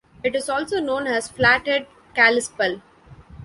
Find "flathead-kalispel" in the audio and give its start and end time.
1.27-2.81